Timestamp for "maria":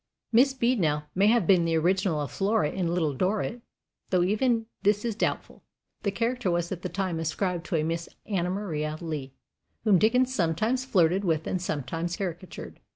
8.49-8.97